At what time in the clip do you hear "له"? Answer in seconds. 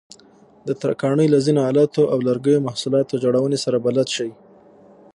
1.31-1.39